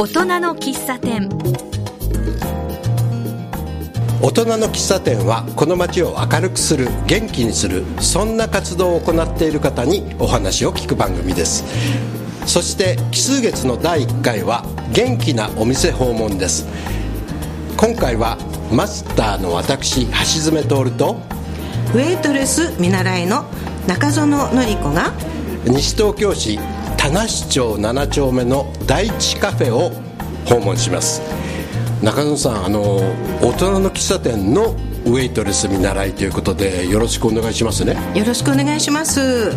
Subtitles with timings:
[0.00, 1.28] 大人の喫茶店。
[4.22, 11.64] 大人の喫茶店はこの街を明るくする元気にするそんな活動を行っている方にお話を聞く番組です。
[12.46, 16.64] そして奇数月の第1回は元気なお店訪問です。
[17.76, 18.38] 今回は
[18.72, 20.12] マスターの私橋
[20.42, 21.16] 爪徹と
[21.92, 23.46] ウェイトレス見習いの
[23.88, 25.12] 中園典子が
[25.66, 26.60] 西東京市
[26.98, 29.92] 田無町7丁目の第一カフェを
[30.44, 31.22] 訪問します。
[32.02, 32.98] 中野さんあの
[33.40, 34.74] 大人の喫茶店の
[35.06, 37.96] ウェイトレス見習いということでよろしくお願いしますね。
[38.14, 39.52] よろしくお願いします。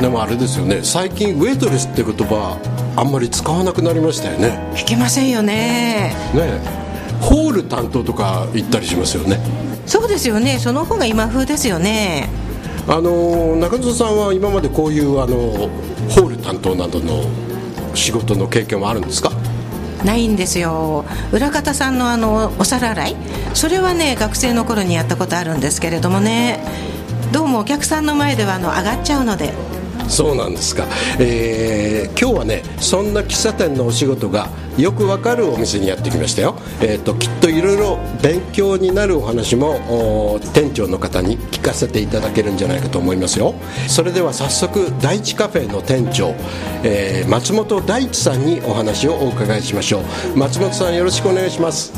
[0.00, 2.56] でもあれですよね最近ウェイトレスって言葉
[2.96, 4.58] あんまり使わなくなりましたよね。
[4.74, 6.14] 聞けませんよね。
[6.32, 6.60] ね
[7.20, 9.40] ホール担当とか行ったりしますよね。
[9.84, 10.58] そうですよね。
[10.60, 12.30] その方が今風ですよね
[12.90, 15.36] あの中野さんは今までこういうあの
[16.08, 17.22] ホール担当などの
[17.94, 19.30] 仕事の経験はあるんですか？
[20.04, 21.04] ないんですよ。
[21.32, 23.16] 裏方さんのあのお皿洗い。
[23.52, 26.64] それはね学生の頃にやったことあるんですけれどもね。
[27.32, 29.52] どうもお客さんの前ではあの上がっちゃうので。
[30.08, 30.86] そうなんですか、
[31.20, 43.54] えー、今日はねそんな喫茶店のお仕事がよくわかるお店にやってきましたよ、えーと、きっといろいろ勉強になるお話も店長の方に聞かせていただけるんじゃないかと思いますよ。
[43.88, 46.34] それでは早速第一カフェの店長、
[46.84, 50.00] えー、松本大地さんにお話をお伺いしましょ
[50.34, 50.38] う。
[50.38, 51.92] 松本さんよろしくお願いします。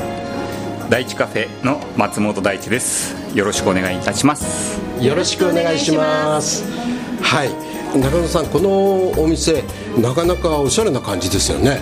[0.88, 3.14] 第一カフェの松本大地です。
[3.36, 4.80] よろしくお願いいたします。
[5.00, 6.64] よろしくお願いします。
[7.22, 9.64] はい中野さんこのお店
[9.98, 11.80] なかなかおしゃれな感じですよね。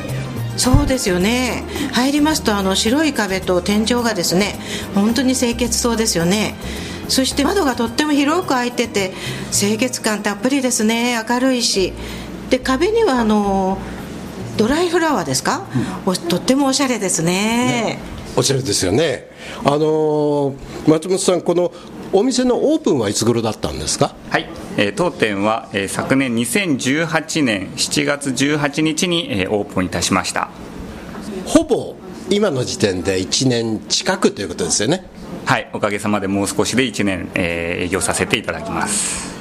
[0.56, 1.65] そうですよね。
[1.92, 4.59] 入りますとあの白い壁と天井がですね
[4.95, 6.55] 本当に清潔そうですよね。
[7.09, 9.12] そして窓がとっても広く開いてて
[9.53, 11.17] 清潔感たっぷりですね。
[11.28, 11.92] 明るいし。
[12.50, 13.78] で壁にはあの
[14.56, 15.67] ドライフラワーですか、
[16.06, 17.33] うん、とってもおしゃれですね。
[17.33, 17.99] ね
[18.37, 19.28] おしゃれですよね。
[19.65, 20.54] あの
[20.87, 21.72] 松本さんこの
[22.13, 24.15] お店のオープンはいつ頃だったんですか？
[24.31, 30.49] はい、えー、当店は、えー、昨年2018年7月18日に、えー、オープンいたしました。
[31.45, 31.97] ほぼ
[32.31, 35.05] 今の時点で1年近くということですよね？
[35.45, 35.71] はい。
[35.73, 39.37] おかげさまでもう少しで1年、えー、営業させていただきます。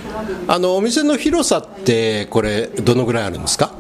[0.48, 3.72] あのお店の広さってこれどのぐらいあるんですか？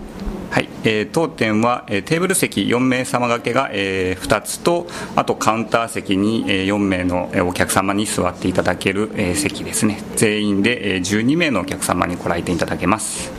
[0.57, 10.01] はい、えー、当店は、えー、テーブル席4名様掛けが、えー、2つとあとカウンター席に、えー、4名のお客様に座っていただける、えー、席ですね。
[10.16, 13.31] 全員で、えー、12名のお客様にご来店いただけます。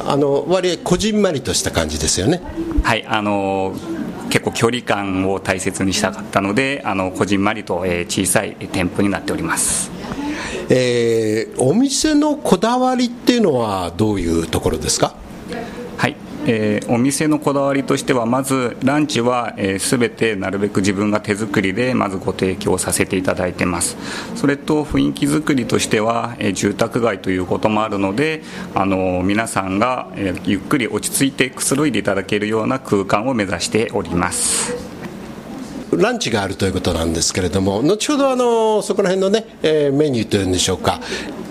[0.00, 2.42] あの割合こじんまりとした感じですよね。
[2.82, 3.06] はい。
[3.06, 3.76] あの
[4.28, 9.92] 結構距離感を大切にしたかったのであのこじんまりと、えー、小さい店舗になっております。
[10.70, 15.14] えー、お店のこだわりっていうのはどういうところですか？
[16.50, 23.98] えー、お店のこだわりとしてはまずランチは、えー、全てなるべく自分が手作りでまずご提供させていただいてます。
[24.34, 28.42] それと雰囲気作りとしては、えー、住宅街ということもあるので
[28.74, 34.74] あの皆さんが、えー、ゆっくり落ち着いてくつろいでいただけるような空間を目指しております。
[35.90, 41.00] ランチがあるということなんですけれども、後ほどあのそこら辺のね、えー、メニューというんでしょうか、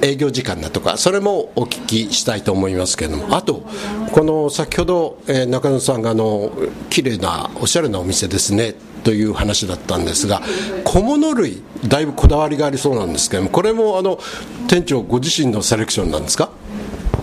[0.02, 3.64] 営業時間だとか、それもお聞きしたいと思いますけれども、あと、
[4.12, 6.52] この先ほど、えー、中野さんがあの
[6.90, 10.42] 綺麗な、おしゃれなお店ですねという話だったんですが、
[10.84, 14.20] 小物類、だいぶこだわりがありそうなんですけれども、これもあの
[14.68, 16.50] 店長ご自身のセレクションなんですか？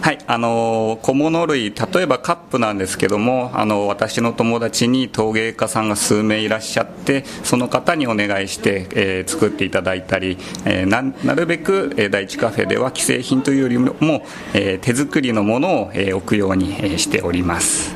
[0.04, 17.94] はいあの小物類例えばカップなんですけどもあの私の友達に陶芸家さんが数名いらっしゃってその方にお願いして、えー、作っていただいたり、えー、ななるべく、えー、第一カフェでは既製品というよりも、えー、手作りのものを、えー、置くように、えー、しております。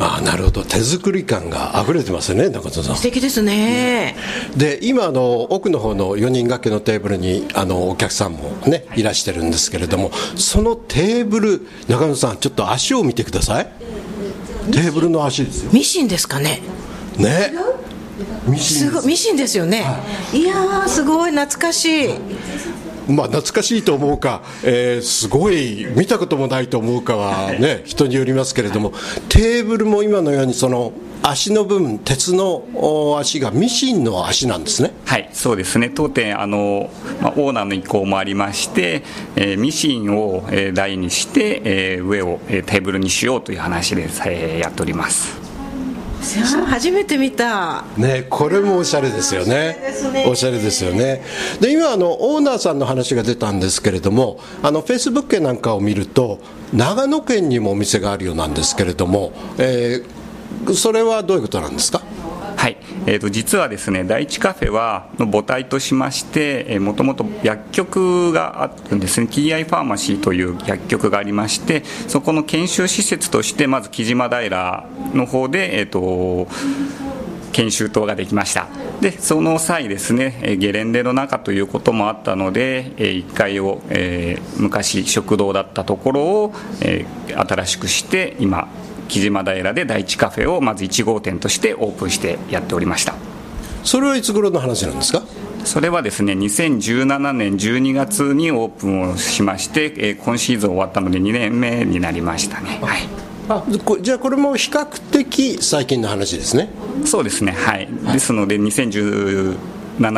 [0.00, 0.62] あなるほど。
[0.62, 2.96] 手作り感が溢れてますね中田さん。
[2.96, 4.07] 素敵ですね、うん、
[4.56, 13.66] で今あの奥の方の4人掛けのテーブルにあのお客さんもねいらしてるんですけれどもそのテーブル中野さんちょっと足を見てください。
[14.72, 15.70] テーブルの足ですよ。
[15.72, 16.60] ミシンですかね？
[17.16, 17.52] ね。
[18.46, 20.00] ミシンミシンですよね、は
[20.32, 22.08] い、いやすごい懐かしい。
[23.08, 28.92] まあ、懐かしいと思うか、えー、すごい見たこともないと思うかはね、人によりますけれども、
[29.30, 30.92] テーブルも今のようにその
[31.22, 32.64] 足の部分、鉄の
[33.18, 34.92] 足がミシンの足なんですね。
[35.04, 36.90] はいそうですね当店あの、
[37.22, 39.02] まあ、オーナーの意向もありまして、
[39.36, 45.48] えー、ミシンを、えー、台にして、えー、上を、えー、テーブルにしようという話で、えー、やっております。
[46.66, 49.78] 初めて見たねこれもおしゃれですよね
[50.26, 51.22] おしゃれですよね
[51.60, 56.40] で今あのオーナーさんの話が出たんですけれどもあのフェイスブックなんかを見ると
[56.72, 60.17] 長野県にもお店があるようなんですけれども、えー
[60.74, 62.02] それはどういうことなんですか？
[62.56, 62.76] はい、
[63.06, 69.28] えーと、実はですね第一カフェはの母体としましてもともと薬局があるんですね。
[69.30, 76.48] TI ファーマシーという薬局がありましてそこの研修施設としてまず木島平の方で、えーと
[77.50, 78.68] 研修棟ができました。
[79.00, 88.68] でその際ですねゲレンデの中ということもあったので1階を、えー、昔食堂だったところを、えー、新しくして今
[89.08, 93.14] 木島平で第一カフェをまず1号店としてオープンしてやっておりました。
[93.82, 95.22] それはいつ頃の話なんですか？
[95.64, 102.78] それはですね2017年12月にオープンをしまして、えー、今シーズン終わったので2年目になりましたね。
[102.80, 103.00] はい。
[103.50, 103.64] あ
[104.02, 106.68] じゃあこれも比較的最近の話ですね。
[107.04, 109.56] そうですねはい、はい、ですので2017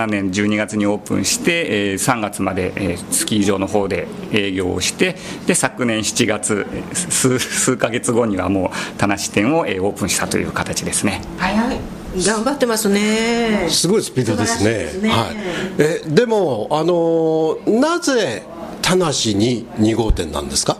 [0.07, 5.17] 年12月にオープンして、えー、3月まで、えー、スキー場の方で営業をして
[5.47, 11.23] で昨年7月数数ヶ月後にはもう田無店を、えー、オープンしたという形ですね。
[11.39, 11.79] 早い。
[12.17, 13.69] 頑張ってますね。
[13.71, 15.37] すごいスピードですね、ね、はい、
[15.79, 18.43] えでもあのなぜ
[18.83, 20.77] 田無に2号店なんですか？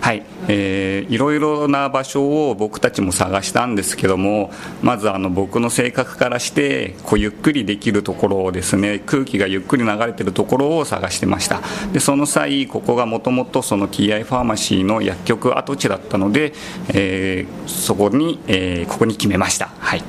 [0.00, 4.50] はい、えー、いろいろな場所を僕たちも探したんですけども
[4.82, 11.60] まずあの僕の性格からしてこうゆっくりできるところをですね空気がゆっくり流れてるところを探してました。
[11.92, 16.52] でその際ここがもともとその TI ファーマシーの薬局跡地だったので、
[16.94, 19.68] えー、そこに、えー、ここに決めました。
[19.78, 20.02] はい。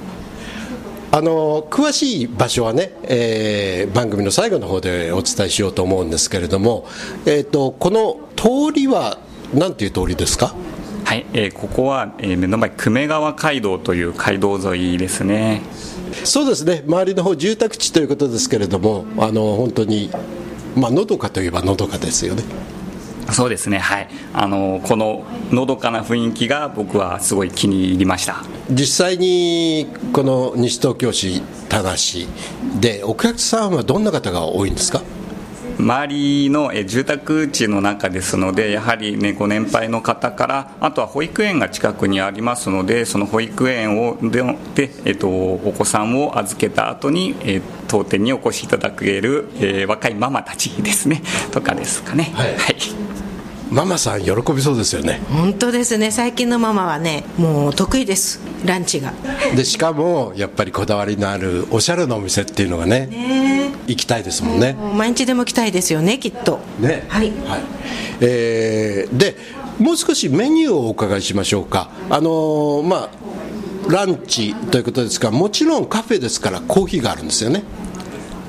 [1.13, 6.87] あの詳しい場所はね、えー、番組の最後の方でお伝えしようと思うんですけれども、
[7.25, 9.19] えーとこの通りは
[9.53, 10.55] なんていう通りですか？
[11.03, 15.61] はい、えー、ここは、えー、目の前久米川街道という街道沿いですね。
[16.23, 16.83] そうですね。
[16.85, 20.09] 周りの方住宅地ということですけれどもあの本当に
[20.75, 22.43] まあのどかといえばのどかですよね。
[23.31, 23.77] そうですね。
[23.77, 24.09] はい。
[24.33, 28.43] あのこののどかな雰囲気が僕はすごい気に入りました。
[28.69, 31.89] 実際にこの西東京市田無
[32.79, 35.01] でお客さんはどんな方が多いんですか？
[35.79, 44.41] 周りの住宅地の中ですのでやはり、ね、ご年配の方からあとは保育園が近くにありますのでその保育園をで
[44.75, 51.21] で、えっと、お子さんを預けた後に、え当店にお越しいただける、えー、若いママたちですね。
[51.51, 52.31] とかですかね。
[52.33, 53.00] はい、はい
[53.71, 55.21] ママさん喜びそうですよね。
[55.29, 56.11] 本当ですね。
[56.11, 58.41] 最近のママはねもう得意です。
[58.65, 59.13] ランチが。
[59.55, 64.75] でしかもやっぱりこだわりのあるおしゃれなお店っていうのがねね行きたいですもんね。
[64.95, 66.59] 毎日でも来たいですよねきっと。
[66.79, 67.05] ね。
[67.07, 67.61] はい、はい、
[68.19, 69.37] えー、で
[69.79, 71.89] もう少しメニューをお伺いしましょうか。
[72.09, 73.09] あのー、まあ
[73.89, 77.63] ランチということですがもちろんカフェですからコーヒーがあるんですよね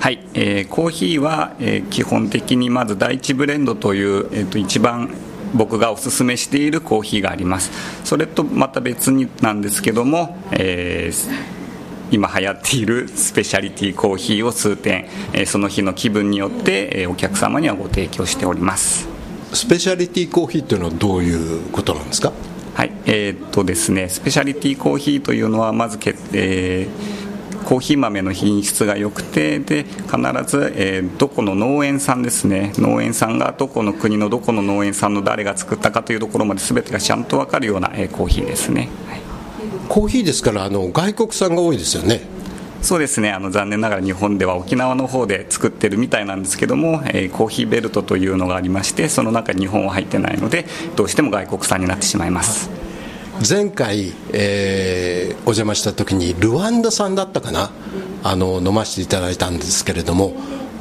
[0.03, 5.15] はい、えー、コーヒーは、えー、基本的にまず第一ブレンドという、えーと、一番
[5.55, 7.71] 僕がおすすめしているコーヒーがあります。
[8.03, 11.31] それとまた別になんですけども、えー、
[12.11, 19.07] 今流行っているスペシャリティコーヒーを数点、えー、その日の気分によって、えー、お客様にはご提供しております。
[19.53, 22.33] スペシャリティコーヒーというのはどういうことなんですか？
[22.75, 27.22] はいえー、っとですねスペシャリティコーヒーというのはまずけ、えー
[27.65, 30.17] コーヒー豆の品質が良くてで必
[30.47, 32.73] ず、えー、どこの農園さんですね。
[32.77, 39.21] 農園さんがどこの国のどこの農園さんの誰が作ったかというところまで全てがちゃんと分かるような、えー、コーヒーですね、はい、
[39.89, 42.33] コーヒーですからあの外国産が多いですよね。
[42.83, 43.31] そうですね。
[43.31, 50.67] あの残念ながら日本では沖縄の方で作ってるみたいなんですけども、えー、コーヒーベルトというのがありましてその中に日本は入ってないので
[50.97, 52.71] どうしても外国産になってしまいます、
[53.41, 57.71] 前回、えー、お邪魔した時にルワンダさんだったかな？
[58.23, 60.33] あの飲ませていただいたんですけれども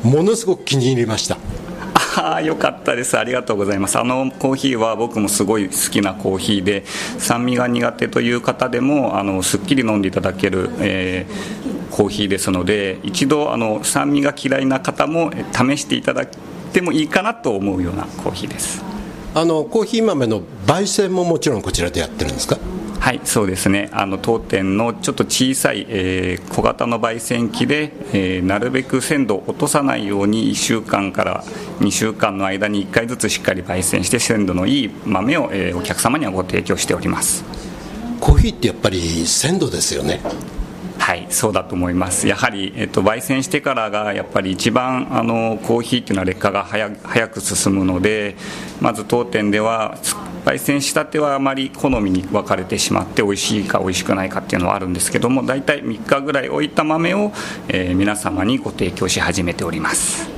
[0.03, 1.38] ものすごく気に入りました。
[2.17, 3.17] ああよかったです。
[3.17, 3.98] ありがとうございます。
[3.98, 6.86] あのコーヒーは僕もすごい好きなコーヒーで
[7.17, 16.27] 酸味が苦手という方でもあのすっきり飲んでいただける、えー、コーヒーですので一度あの酸味が嫌いな方も試していただい
[16.74, 18.84] てもいいかなと思うようなコーヒーです。
[19.34, 22.58] あのコーヒー豆の焙煎ももちろんこちらでやってるんですか？
[23.00, 23.90] はいそうですね。
[23.94, 31.44] あの当店のちょっと小さい、えー、小型の焙煎機で、えー、なるべく鮮度を落とさないように1週間から
[31.80, 37.44] 2週間の間に1回ずつしっかり焙煎して鮮度のいい豆を、えー、お客様にはご提供しております。
[38.20, 40.22] コーヒーってやっぱり鮮度ですよね
[41.01, 42.27] はいそうだと思います。
[42.27, 48.36] やはり、えっと、焙煎してからがやっぱり一番あのコーヒーっていうのは劣化が早早く進むので
[48.79, 49.98] まず当店では
[50.46, 57.31] 焙煎したてはあまり好みに分かれてしまって美味しいか美味しくないかっていうのはあるんですけども大体3日ぐらい置いた豆を、
[57.67, 60.29] えー、皆様にご提供し始めております。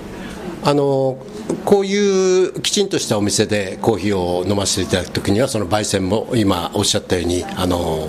[0.63, 1.17] あの
[1.65, 8.07] こういうきちんとしたお店でコーヒーを飲ませていただくときにはその焙煎も今おっしゃったようにあの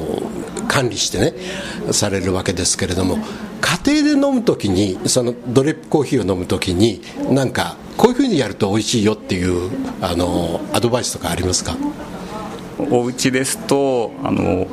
[0.74, 1.34] 管理してね
[1.92, 3.18] されるわけですけれども
[3.86, 7.00] 家庭で飲むときにそのドリップコーヒーを飲むときに
[7.30, 11.76] なんかこういうふうにやると美味しいよっていうあのアドバイスとかありますか？
[12.90, 14.66] お家ですとあの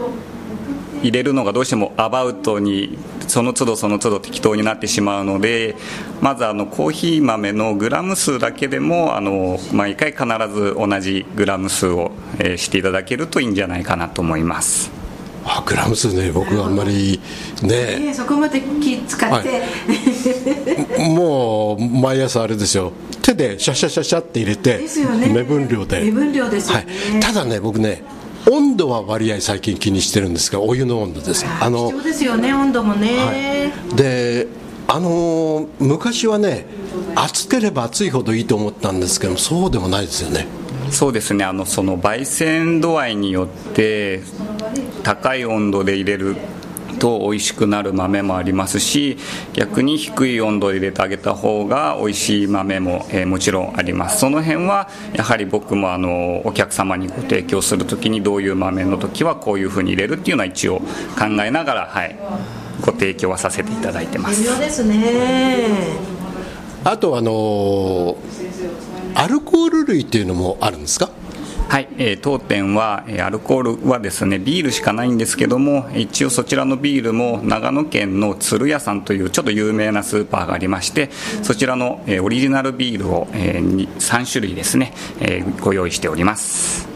[1.03, 5.75] 入れるのがどうしてもアバウトにその都度その都度適当になってしまうので
[6.19, 15.00] まずあのコーヒー豆のグラム数だけでもあの毎回必ず同じグラム数を、え、していただけるといいんじゃないかなと思います。
[15.45, 17.19] あグラム数ね僕はあんまり
[17.63, 17.99] ね。
[17.99, 19.61] ねそこまで気使って、
[20.95, 22.91] はい、もう毎朝あれですよ。
[23.21, 26.01] 手でシャシャシャシャって入れて、ね、目分量で。
[26.01, 28.03] 目分量です、ね、はい、ただね僕ね
[28.49, 31.45] 温度は割合最近気にしてるんですがお湯の温度です。
[31.59, 34.47] あの貴重ですよね温度もね、はい、で
[34.87, 36.65] あの昔はね
[37.15, 40.47] 暑ければ暑いほどいいと思ったんですけどそうでもないですよね
[40.91, 41.45] そうですね。
[41.45, 44.21] あのその焙煎度合いによって
[45.03, 46.35] 高い温度で入れる
[46.99, 49.17] と美味しくなる豆もありますし
[49.53, 54.19] 逆に低い温度で入れてあげた方が美味しい豆も、えー、もちろんあります。
[54.19, 60.79] その辺はやはり僕もあのお客様にご提供する時にどういう豆の時はこういうふうに入れるっていうのは一応
[61.17, 62.15] 考えながら、はい、
[62.81, 64.59] ご提供はさせていただいてます。
[64.59, 66.21] ですね。
[66.83, 68.17] あとあの
[69.15, 71.09] アルコール類っていうのもあるんですか？
[71.69, 81.09] はい、えー、当店は、えー、アルコールはですねビールしかないんですけども一応そちらのビールも長野県の鶴屋さんというちょっと有名なスーパーがありまして
[81.43, 86.89] そちらの、えー、オリジナルビールを、えー、3種類ですね、えー、ご用意しております。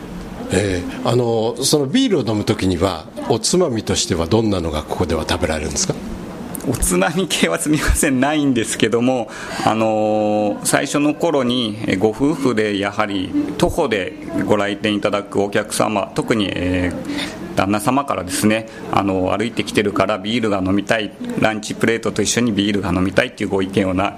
[0.51, 5.95] えー、あのそのビールを飲むときにはおつまみとしてはどんなのがここでは食べられるんですか？
[6.67, 9.29] おつまみ系はすみませんないんですけども、
[9.65, 14.13] あのー、最初の頃にご夫婦でやはり徒歩で
[14.45, 24.17] ご来店いただくお客様特に、えー、旦那様からですねあの歩いてきてるからビールが飲みたいランチプレートと一緒にビールが飲みたいっていうご意見をな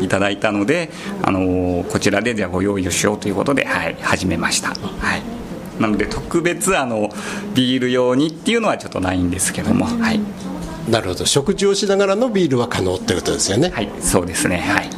[0.00, 0.90] いいただいたので、
[1.22, 4.68] あのー、こちらでじゃご用意をしようということで、はい、始めました。
[4.68, 5.38] はい
[5.78, 7.08] なので特別あの
[7.54, 10.20] ビール用にっていうのはちょっとないんですけども、はい、
[10.90, 11.26] なるほど。
[11.26, 13.70] 食事をしながらのビールは可能ってことですよね。
[13.70, 14.58] はいそうですね。
[14.58, 14.90] はい。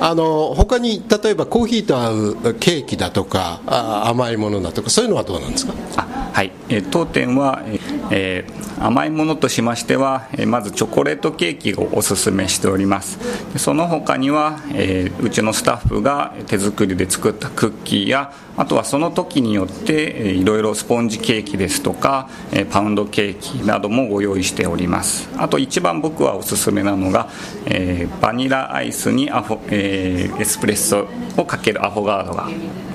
[0.00, 5.74] あの他に例えばコーヒーと合うケーキだとかあ甘いものだとかそういうのはどうなんですか？
[5.96, 7.62] あはい、え当店は、
[8.10, 13.18] えー、甘いものとしましては、えまずチョコレートケーキをおすすめしております。
[13.58, 25.28] その他には、えー、うちのスタッフが手作りで作ったクッキーやあとはその時によっていろいろスポンジケーキですとか、えパウンドケーキなどもご用意しております。
[25.36, 27.28] あと一番僕はおすすめなのが、
[27.66, 32.48] えー、バニラアイスにアフォ、え、エスプレッソをかけるアフォガードが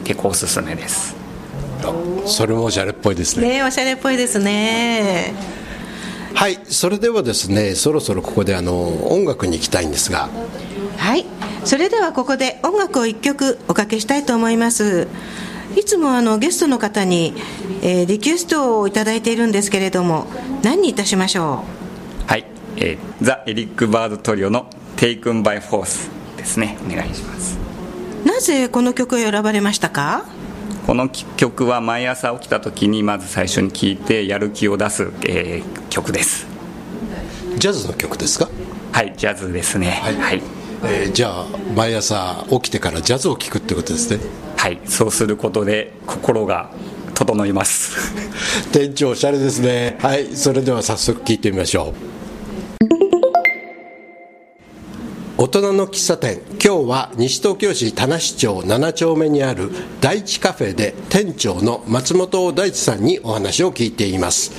[0.04, 1.27] 結構おすすめです。
[2.26, 3.50] それもおしゃれっぽいですね。
[3.50, 5.34] ねおしゃれっぽいですね。
[6.34, 10.30] はいそれではですねそろそろここであの音楽に行きたいんですが。
[10.98, 11.26] はい。
[11.66, 15.08] それではここで音楽を1曲おかけしたいと思います。
[15.76, 17.34] いつもあのゲストの方に、
[17.82, 20.26] えー、リクエストを頂いているんですけれども
[20.64, 21.64] 何にいたしましょ
[22.26, 22.30] う？
[22.32, 22.46] はい、
[22.78, 26.78] えー、ザ・エリック・バードトリオの「Taken by Force」ですね。
[26.90, 27.58] お願いします。
[28.26, 30.26] なぜこの曲を選ばれましたか？
[30.88, 36.48] この曲は毎朝起きた時にまず最初に聴いてやる気を出す、えー、曲です。
[37.58, 38.48] ジャズの曲ですか？
[38.94, 40.00] はいジャズですね。
[40.02, 40.42] はい、はい、
[40.86, 44.24] えー、じゃあ毎朝起きてからジャズを聴くってことですね？
[44.56, 46.72] はいそうすることで心が
[47.14, 48.14] 整います。
[48.72, 49.98] 店長おしゃれですね。
[50.00, 52.17] はいそれでは早速聴いてみましょう
[55.40, 56.42] 大人の喫茶店。
[56.54, 59.70] 今日は西東京市田無町7丁目にある
[60.02, 64.52] 第一カフェで店長の松本大地さんにお話を聞いています、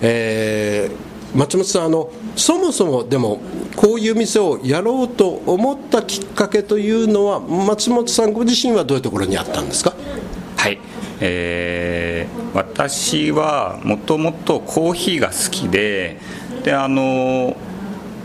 [0.00, 3.40] えー、松本さんあのそもそもでも
[3.74, 9.92] こういう店をやろうと思ったきっかけというのは松本さんご自身はどういうところにあったんですか？
[10.56, 10.78] はい。
[11.18, 16.20] えー、私はもともとコーヒーが好きで
[16.62, 17.56] であの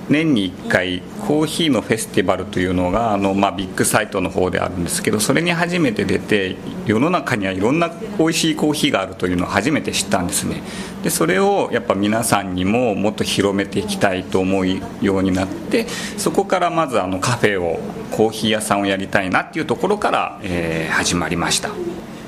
[0.10, 10.62] 年に1回コーヒーのフェスティバルというのがあの、まあ、ビッグサイトの方であるんですけどそれに初めて出て世の中にはいろんな美味しいコーヒーがあるというのを初めて知ったんですね。
[11.04, 14.68] でそれをやっぱ皆さんにももっと広めていきたいと思う
[15.02, 15.88] ようになって
[16.18, 17.80] そこからまずあのカフェを
[18.12, 21.70] コーヒー屋さんをやりたいなっていうところから、えー、始まりました。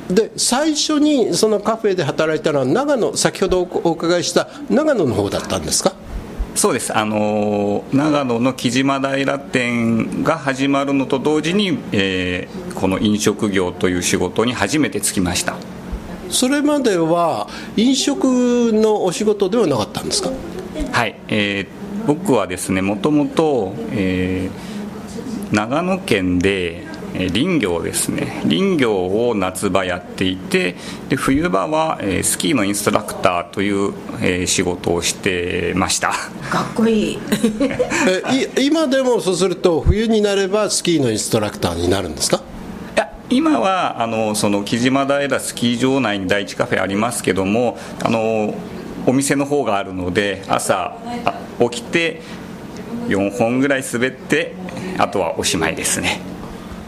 [0.10, 5.94] で最初にそのカフェで働いたのは長野先ほどお伺いした長野の方だったんですか？
[6.60, 6.94] そうです。
[6.94, 15.56] あの長野の木島平店が始まるのと同時に、えー、この飲食業という仕事に初めて就きました。
[16.30, 17.48] それまでは
[17.78, 20.32] 飲食のお仕事ではなかったんですか？
[20.92, 21.68] はい、えー、
[22.06, 28.42] 僕はですねもともと、えー、長野県で林業ですね。
[28.48, 30.76] 林業を夏場やっていて
[31.10, 36.10] で冬場は、えー、スキーのインストラクターという、えー、仕事をしてました。
[36.50, 37.20] かっこいい。
[38.58, 42.42] え今でもそうすると冬になればスキーのインストラクターになるんですか？
[42.96, 48.54] いや今はあのその木島平スキー場内に第一カフェありますけどもあの
[49.06, 50.96] お店の方があるので朝
[51.60, 52.22] 起きて
[53.08, 54.54] 4本ぐらい滑って
[54.98, 56.20] あとはおしまいですね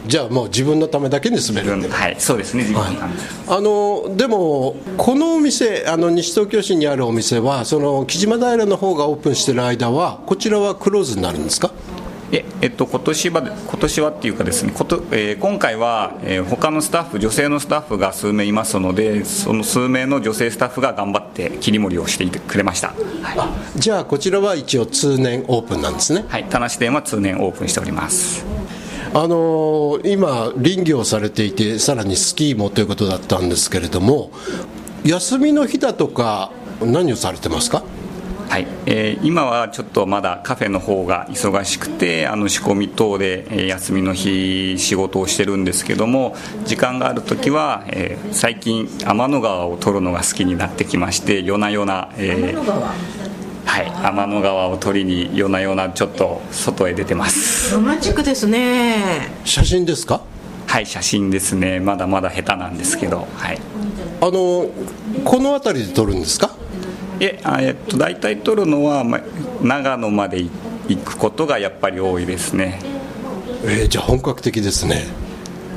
[0.07, 2.63] じゃあもう自分のためだけに滑るはいそうですね。
[2.63, 11.71] 自分のため、はい、あのでもこのお店あの西東京市にあるお店はその木島平の方がオープンしてる間はこちらはクローズになるんですか？
[12.33, 26.23] ええっと、今年は今年はっていうかですねこと、えー、今回は、えー、他のスタッフ女性のスタッフが数名いますのでその数名の女性スタッフが頑張って切り盛りをしていてくれました、はい、じゃあこちらは一応通年オープンなんですね。
[26.29, 28.45] はい田無店は通年オープンしております
[29.13, 34.31] あのー、今、林業されていて、さらにスキーもということだったんですけれども、
[35.03, 36.51] 休みの日だとか、
[36.81, 37.83] 何をされてますか？
[38.49, 38.67] はい。
[38.85, 53.30] えー、今はちょっとまだカフェの方が忙しくてあの仕込み等で、えー、休みの日仕事をしてるんですけども時間がある時は、えー、最近天の川を撮るのが好きになってきまして夜な夜な、えー、
[53.65, 53.91] はい。
[54.03, 57.73] 天の川を撮りに夜な夜なちょっと外へ出てます。
[57.73, 59.29] ロマンチックですね。
[59.45, 60.21] 写真ですか？
[60.67, 61.79] はい写真ですね。
[61.79, 63.27] まだまだ下手なんですけど。
[63.37, 63.59] はい。
[64.21, 64.69] あの
[65.23, 66.51] この辺りで撮るんですか？
[67.19, 69.19] えあえっと大体撮るのは、ま、
[69.61, 70.41] 長野まで
[70.87, 72.79] 行くことがやっぱり多いですね。
[73.63, 75.05] えー、じゃあ本格的ですね。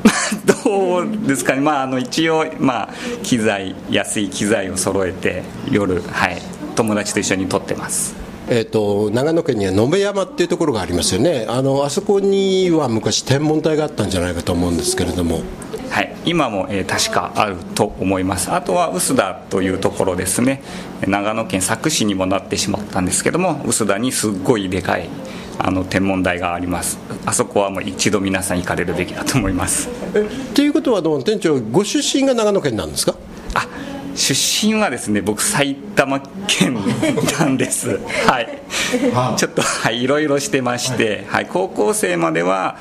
[0.65, 2.89] どうですかね、まあ、あの一応、まあ、
[3.21, 6.41] 機材安い機材を揃えて夜、はい、
[6.75, 8.15] 友達と一緒に撮ってます。
[8.47, 11.47] えーと、長野県には野辺山っていうところがありますよね。
[11.49, 15.41] あのあそこには昔天文台があったんじゃないかと思うんですけれども。
[15.89, 16.15] はい。
[16.25, 18.51] 今も、えー、確かあると思います。
[18.51, 20.61] あとは臼田というところですね。
[21.07, 25.07] 長野県佐久市にもなってしまったんですけども臼田にすっごいでかい
[25.57, 26.99] あの天文台があります。
[27.25, 29.89] あそこはもう一度皆さん行かれるべきだと思います。
[30.53, 33.15] ということは店長ご出身が長野県なんですか？
[33.53, 33.67] あ
[34.15, 36.77] 出身はですね僕埼玉県
[37.37, 37.99] なんです。
[38.25, 38.59] はい。
[39.37, 42.77] ちょっとはいいろいろしてまして、はい、高校生までは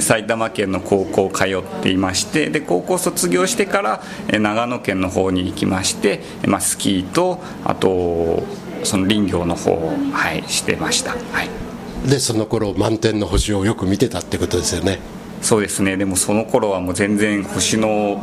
[0.00, 4.02] 埼玉県の高校通っていましてで高校卒業してから
[4.38, 8.44] 長野県の方に行きまして、まあ、スキーとあと
[8.84, 14.98] その林業の方を、はい、してました、はい、でその頃満天の星をよく見てたってことですよね。
[15.42, 15.96] そうですね。
[15.96, 18.22] でもその頃はもう全然星の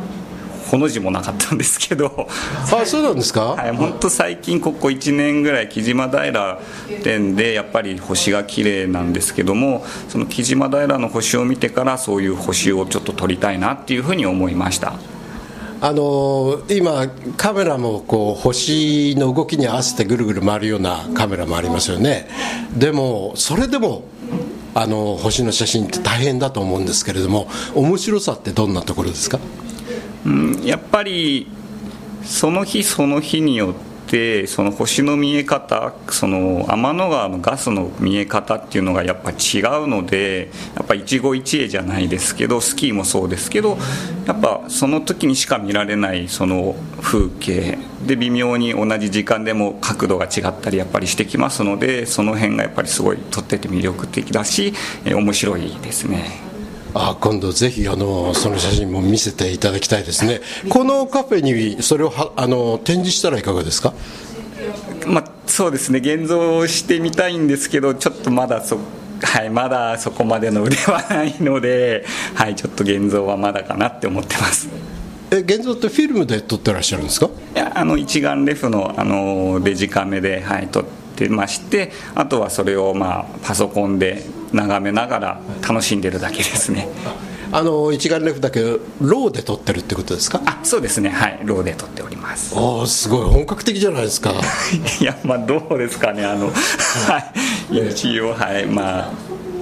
[0.74, 2.28] ほの字もなかったんですけど。
[2.72, 6.60] あそうなんですか、はい、本当最近ここ1年ぐらい木島平
[7.04, 14.94] 店でやっぱり星が綺麗なんですけどもその木島平の星を見てからそういう星をちょっと撮りたいなっていうふうに思いました。
[15.80, 17.08] あの今、
[17.38, 22.30] カメラもこう星の動きに合わせてぐるぐる回るようなカメラもありますよね、
[22.74, 24.06] でも、それでも
[24.74, 29.40] あの星の写真って大変だと思うんですけれども、面白さってどんなところですか？
[30.26, 31.48] うん、やっぱり
[32.24, 33.74] その日その日によっ
[34.10, 39.34] てその星の見え方その天の川のガスの見え方っていうのがやっぱ違
[39.84, 43.78] うのでやっぱ一期一会じゃないですけどスキーもそうですけど
[44.26, 54.74] やっぱその時にしか見られないその風景で微妙に同じ時間でも角度が違ったりやっぱりしてきますのでその辺がやっぱりすごい撮ってて魅力的だし
[55.06, 56.53] 面白いですね。
[56.94, 60.42] あ今度ぜひあのその写真も見せていただきたいですね。
[60.70, 63.94] このカフェにそれをはあの展示したらいかがですか？
[65.08, 66.00] まあ、そうですね。
[66.00, 68.78] 現像してみたいんですけどちょっとまだそ
[69.22, 74.68] はい、まだそこまでの腕はないので、はい、ちょっと現像はまだかなって思ってます。
[75.32, 77.30] え現像ってフィルムで撮ってらっしゃるんですか？
[77.56, 86.88] いやあの一眼レフのあのデジカメで、はい、撮ってましてあとはそれを、まあ、パソコンで眺めながら楽しんでるだけですね。
[87.52, 90.42] あの一眼レフだけローで撮ってるってことですか？
[90.46, 91.10] あそうですね。
[91.10, 91.40] はい。
[91.44, 92.56] ローで撮っております。
[92.58, 94.32] ああすごい本格的じゃないですか。
[95.02, 96.26] いやまあどうですかね。
[96.26, 97.20] あのは
[97.72, 97.90] い。
[97.90, 98.66] 一応はい。
[98.66, 99.12] まあ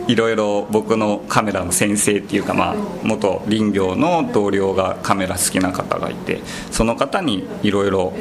[0.08, 8.12] いろいろ僕のカメラの先生っていうか、まあ、元林業の同僚がカメラ好きな方がいてその方にいろいろ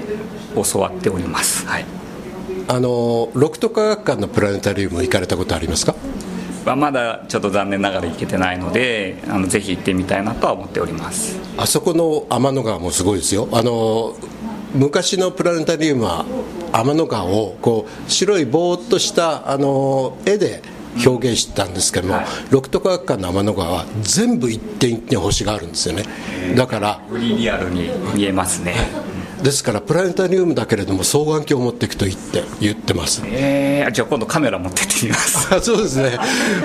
[0.73, 1.87] 教わっております、はい、
[2.69, 5.95] あの六都科学館のプラネタリウム行かれたことありますか？
[6.65, 11.39] はまだちょっと残念ながら行けてないのであのぜひ行ってみたいなとは思っております。
[11.57, 13.49] あそこの天の川もすごいですよ。
[13.53, 14.17] あの
[14.75, 16.25] 昔のプラネタリウムは
[16.73, 20.63] 天の川をこう白いぼーっとしたあの絵で
[21.07, 26.05] 表現してたんですけども、はい、六徳学館の天の川は全部一点一点星があるんですよね。
[26.57, 28.75] だからよりリアルに見えますね
[29.43, 33.23] ですからプラネタリウムだけれども双眼鏡を持っていくといいって言ってます。
[33.25, 35.49] えー、じゃあ今度カメラ持ってってみます。
[35.61, 36.19] そうですね。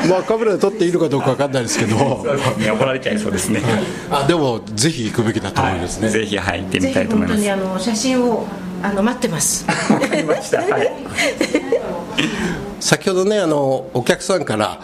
[0.10, 1.96] まあカメラで撮っていいのかどうか分かんないですけど。
[1.96, 3.62] 怒られちゃいそうですね。
[4.10, 7.42] あでもぜひ行くべきだと思いますね、はい、ぜひはい行ってみたいと思います。
[7.42, 8.46] 本当にあの写真を
[8.84, 9.66] あの待ってます。
[9.90, 10.62] わかりました。
[10.62, 10.92] はい
[12.80, 14.80] 先ほどねあのお客さんから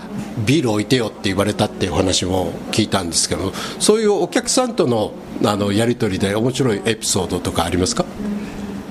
[0.45, 5.13] ビール置いてよって言われたっていう話も聞いたんですけどそういうお客さんとの
[5.45, 8.05] あのやり取りで面白いエピソードとかありますか？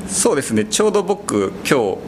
[0.08, 0.64] そうですね。
[0.64, 1.98] ちょうど僕今日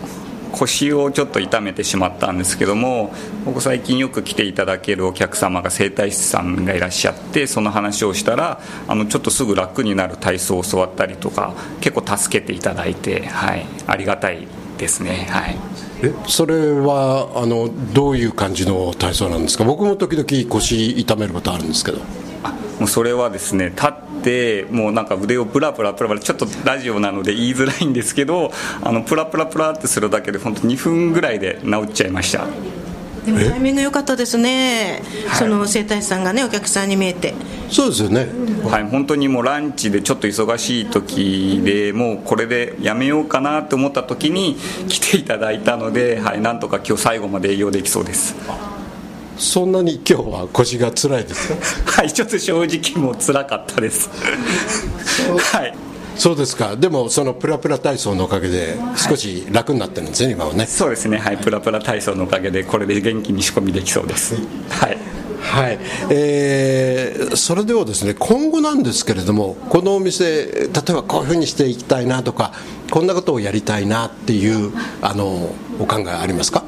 [0.52, 3.14] 腰をちょっと痛めてしまったんですけども
[3.46, 15.26] ここ最近よく来ていただけるお客様が整体師さんがいらっしゃってその話をしたらあのちょっとすぐ楽になる体操を教わったりとか結構助けていただいて、はい、ありがたいですね。
[15.30, 15.56] はい。
[16.02, 16.12] え？
[16.26, 19.64] それはあのどういう感じの体操なんですか？
[19.64, 21.98] 僕も時々腰痛めることあるんですけど。
[22.80, 28.50] もうそれはですね立ってもうなんか腕をプラプラプラプラちょっとラジオなので言いづらいんですけど
[28.82, 32.46] あのプラプラプラってするだけで本当2分ぐらいで治っちゃいました。
[33.24, 35.02] でもタイミング良かったですね、
[35.38, 37.34] その整体師さんがねお客さんに見えて。
[37.70, 38.26] そうですよね、
[38.68, 44.56] はい本当にもうランチでちょっと忙しい時でもうこれでやめようかなと思った時に
[44.88, 48.34] 来ていただいたので、はい、なんとか今日最後まで営業できそうです。
[49.38, 52.02] そんなに今日は腰が辛いですか？
[52.02, 54.10] はいちょっと正直もう辛かったです。
[55.54, 55.74] はい
[56.22, 56.76] そうですか。
[56.76, 60.66] でもそのプラプラ体操のおかげで少し楽になってるんですね、はい、今はね。
[60.66, 61.18] そうですね。
[61.18, 61.36] はい。
[61.36, 64.36] プラプラ体操のおかげでこれで元気に仕込みできそうです。
[64.68, 64.98] はい。
[65.40, 65.80] はい。
[66.10, 72.52] えー、それではですね今後なんですけれどもこのお店例えばこういうふうにしていきたいなとか
[72.92, 76.62] こんなことをやりたいなっていうあのお考えありますか？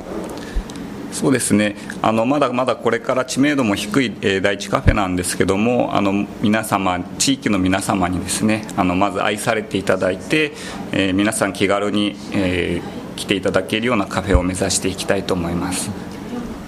[1.14, 1.77] そうですね。
[2.03, 10.53] あのまだまだこれから知名度も低い、えー、第一カフェなんですけどもあの皆様地域の皆様にですねあのまず愛されていただいて、
[10.90, 15.88] えー、皆さん気軽に、えー、来ていただけるようなカフェを目指していきたいと思います。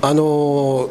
[0.01, 0.91] あの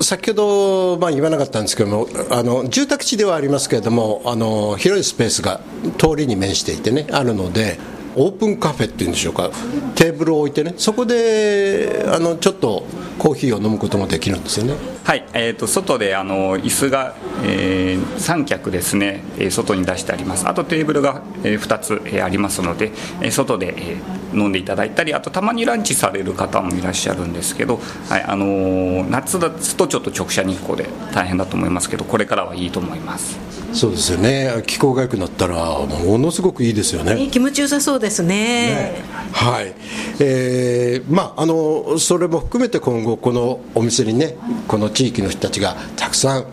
[0.00, 5.60] 先ほど、まあ、言わなかったんですけどもあの住宅地ではありますけれどもあの広いスペースが
[5.98, 7.80] 通りに面していてねあるので
[8.18, 9.50] オープンカフェっていうんでしょうか。
[9.94, 10.74] テーブルを置いてね。
[10.76, 12.84] そこであのちょっと
[13.18, 14.74] コーヒーを飲むこともできるんですよね。
[15.04, 20.48] はい、えーと、外であの椅子が、えー、3脚ですね、え外に出してあります。
[20.48, 23.96] あとテーブルが、え、2つ、え、ありますので、え、外で、え、
[24.34, 28.22] 飲んでいただいたりあとたまにランチされる方もいらっしゃるんですけど、はい。
[28.22, 33.47] あのー、夏だとちょっと直射日光で大変だと思いますけどこれからはいいと思います。
[33.72, 34.62] そうですよね。
[34.66, 39.02] 気候が良くなったらものすごくいいですよね気持ちよさそうですね、ね、
[39.32, 39.74] はい。
[40.20, 46.46] えー、まああのそれも含めて今後このお店にねこの地域の人たちがたくさん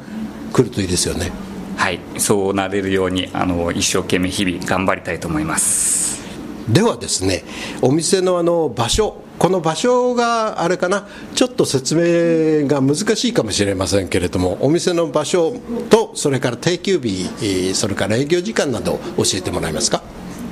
[0.51, 1.31] 来るといいですよね。
[1.77, 1.99] はい。
[2.17, 6.23] そうなれるようにあの一生懸命日々頑張りたいと思います。
[6.69, 7.43] ではですね
[7.81, 15.53] お店のあの場所この場所があれかなちょっと説明が難しいかもしれませんけれどもお店の場所
[15.89, 20.01] とそれから定休日それから営業時間など教えてもらえますか？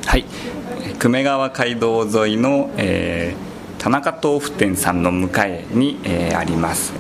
[0.06, 0.26] はい。
[1.00, 6.94] 久米川街道沿いの、えー、田中豆腐店さんの向かいに、えー、あります。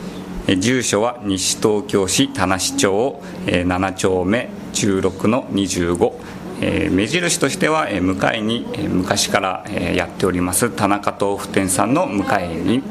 [0.58, 12.84] 住所は西東京市田無町7丁目16の25目印としては向かいに昔からやっております田中豆腐店さんの向かいに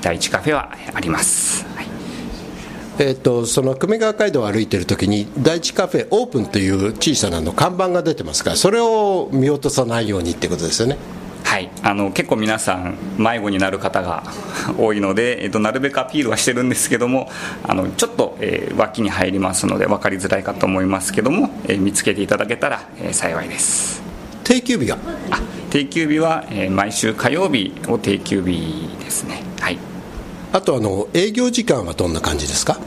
[0.00, 1.66] 第一カフェはあります、
[3.00, 10.96] えーと、その久米川街道を歩いている時に第一カフェオープンという小さなの看板が出てますからそれを見落とさないようにってことですよね。
[11.44, 11.70] はい。
[11.82, 14.24] あの結構皆さん迷子になる方が
[14.76, 17.30] 多いので、えっと、なるべくアピールはしてるんですけども
[17.62, 24.02] あのちょっと、えー、脇に入りますので分かりづらいかと思いますけども、えー、見つけていただけたら、えー、幸いです。
[24.42, 24.98] 定休日は
[25.30, 29.42] あ定休日は、えー、毎週火曜日を定休日ですね。
[29.60, 29.78] はい。
[30.52, 32.72] あとあの営業時間はどんな感じですか？
[32.74, 32.82] はい、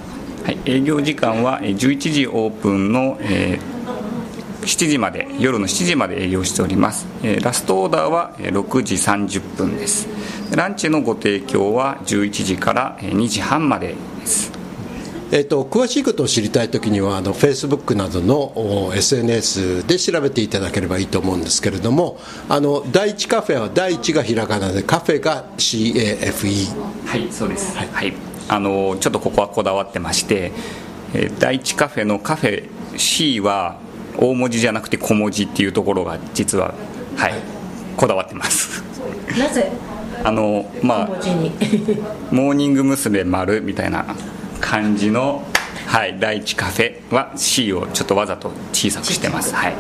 [0.66, 10.08] 営業時間は11時オープンの、えー、7時まで夜の7時まで営業しております、えラストオーダーは6時30分です。
[10.56, 14.52] ランチのご提供は11時から2時半までです。
[15.34, 22.20] えーと、詳しいことを知りたいときにはあの Facebook などの SNS で調べていただければいいと思うんですけれども
[22.50, 28.14] あの第一カフェは第一がひらがなでカフェが CAFE はいそうです、はい、はい、
[28.48, 30.52] あのちょっとここはこだわってまして、
[31.14, 33.78] えー、第一カフェのカフェ C は
[34.18, 36.74] 大文字じゃなくて小文字っていうところが実は
[37.16, 37.34] はい、
[37.98, 38.84] こだわってます
[39.38, 39.72] なぜ？
[40.24, 41.08] あのまあ
[42.32, 43.24] モーニング娘。
[43.24, 44.06] 丸みたいな
[44.60, 45.44] 感じの、
[45.88, 49.56] はい、第一カフェは C をちょっとわざと小さくしてます。
[49.56, 49.74] はい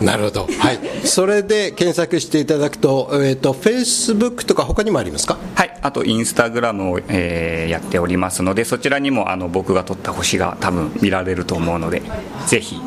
[0.00, 5.38] なるほど、はい、それで検索していただくと、えーと、フェイスブックとか、他にもありますか？
[5.54, 5.78] はい。
[5.82, 12.02] あとインスタグラムを、えー、やっておりますので、そちらにもあの僕が撮った星が多分見られると思うので、
[12.46, 12.80] ぜひ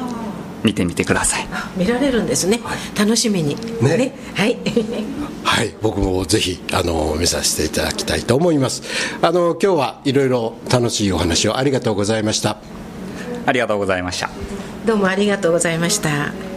[0.63, 1.47] 見てみてください。
[1.77, 3.55] 見られるんですね、はい、楽しみに。
[3.81, 4.57] ね、ね、はい。
[5.43, 5.75] はい。
[5.81, 8.81] 僕もぜひあの見させていただきたいと思います。
[9.21, 12.57] あの今日はいろいろ楽しいお話をありがとうございました。
[13.45, 14.29] ありがとうございました。
[14.85, 16.52] どうもありがとうございました